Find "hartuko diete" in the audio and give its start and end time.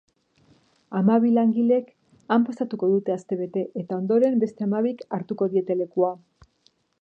5.19-5.79